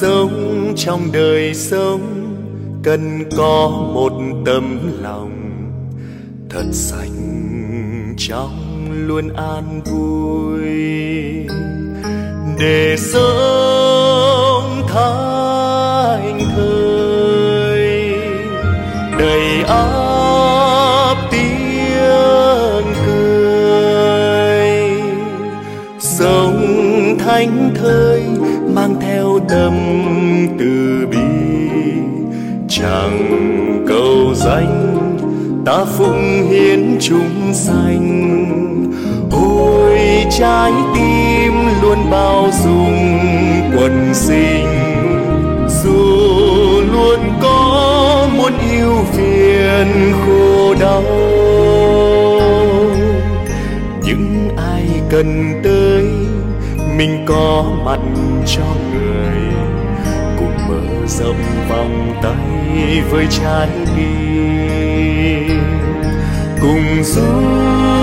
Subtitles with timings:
[0.00, 2.00] sống trong đời sống,
[2.82, 4.12] cần có một
[4.46, 5.30] tấm lòng
[6.50, 7.10] thật sạch
[8.18, 10.66] trong luôn an vui.
[12.58, 18.14] Để sống thanh thơi
[19.18, 24.70] đầy áp tiếng cười.
[25.98, 26.66] Sống
[27.18, 28.22] thanh thơi
[35.84, 38.26] phụng hiến chúng sanh.
[39.32, 39.98] Ôi,
[40.38, 41.52] trái tim
[41.82, 43.18] luôn bao dung
[43.76, 44.66] quần sinh.
[45.68, 45.96] Dù
[46.92, 51.02] luôn có muốn yêu phiền khổ đau,
[54.04, 56.04] những ai cần tới,
[56.98, 58.00] mình có mặt
[58.46, 59.52] cho người.
[60.38, 65.60] Cùng mở rộng vòng tay với trái tim.
[66.60, 67.95] Cùng giúp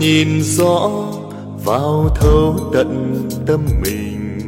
[0.00, 0.90] nhìn rõ
[1.64, 4.38] vào thấu tận tâm mình.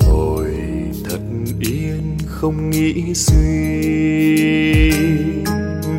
[0.00, 0.54] Ngồi
[1.10, 1.20] thật
[1.60, 3.42] yên, không nghĩ suy.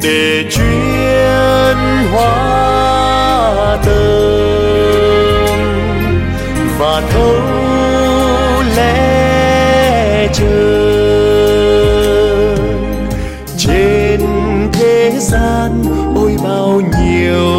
[0.03, 1.77] Để chuyên
[2.11, 4.23] hóa tâm
[6.79, 7.35] và thấu
[8.75, 10.93] lẽ chân
[13.57, 14.21] trên
[14.73, 15.83] thế gian
[16.15, 17.52] ôi bao nhiêu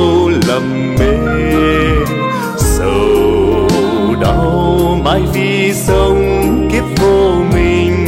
[0.55, 1.15] lầm mê.
[2.57, 3.69] Sầu
[4.21, 8.07] đau mãi vì sống kiếp vô mình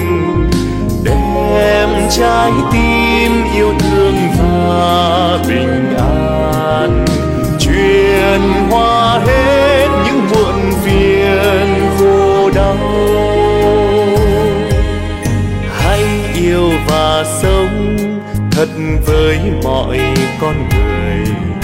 [1.04, 7.04] đem trái tim yêu thương và bình an,
[7.58, 8.40] truyền
[8.70, 12.76] hòa hết những muộn phiền khổ đau.
[15.78, 16.04] Hãy
[16.34, 17.96] yêu và sống
[18.50, 18.68] thật
[19.06, 19.98] với mọi
[20.40, 21.55] con người.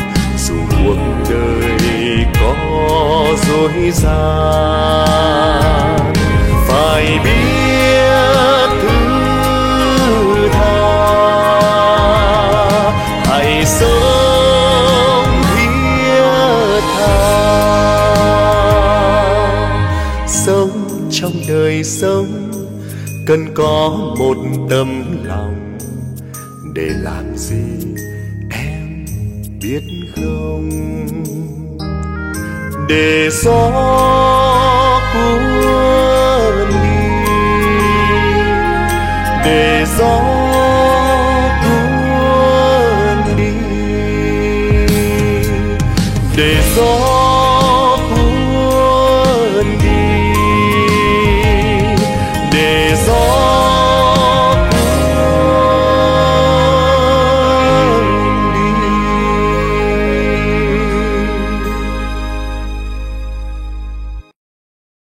[3.74, 5.32] Dối gian.
[6.68, 10.82] Phải biết thứ tha.
[13.24, 17.18] Hãy sống thiết tha.
[20.28, 20.70] Sống
[21.10, 22.50] trong đời sống,
[23.26, 24.36] cần có một
[24.70, 25.78] tấm lòng.
[26.74, 27.64] Để làm gì
[28.50, 29.04] em
[29.62, 29.82] biết
[30.16, 30.70] không?
[32.88, 33.70] để gió
[35.12, 35.42] cuốn
[36.68, 36.76] đi.
[39.44, 40.18] Để gió
[41.62, 43.52] cuốn đi.
[46.36, 47.11] Để gió